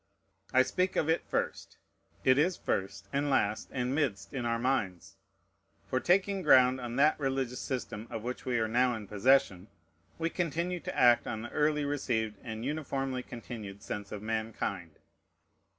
[0.51, 1.77] I speak of it first.
[2.23, 5.15] It is first, and last, and midst in our minds.
[5.85, 9.67] For, taking ground on that religious system of which we are now in possession,
[10.17, 14.95] we continue to act on the early received and uniformly continued sense of mankind.